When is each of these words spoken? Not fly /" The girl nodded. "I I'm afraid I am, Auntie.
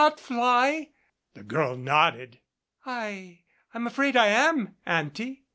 Not 0.01 0.19
fly 0.19 0.89
/" 1.11 1.33
The 1.35 1.43
girl 1.43 1.77
nodded. 1.77 2.39
"I 2.87 3.43
I'm 3.71 3.85
afraid 3.85 4.17
I 4.17 4.29
am, 4.29 4.73
Auntie. 4.83 5.43